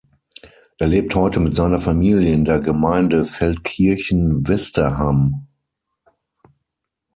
Er 0.79 0.87
lebt 0.87 1.13
heute 1.13 1.39
mit 1.39 1.55
seiner 1.55 1.77
Familie 1.77 2.31
in 2.33 2.43
der 2.43 2.57
Gemeinde 2.59 3.23
Feldkirchen-Westerham. 3.23 5.45